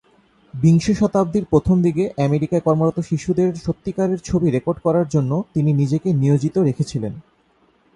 বিংশ 0.53 0.85
শতাব্দীর 0.91 1.45
প্রথম 1.45 1.77
দিকে 1.81 2.03
আমেরিকায় 2.21 2.65
কর্মরত 2.65 2.97
শিশুদের 2.99 3.49
সত্যিকারের 3.55 4.19
ছবি 4.19 4.47
রেকর্ড 4.49 4.77
করার 4.79 5.07
জন্য 5.07 5.31
তিনি 5.53 5.69
নিজেকে 5.73 6.09
নিয়োজিত 6.13 6.55
রেখেছিলেন। 6.59 7.13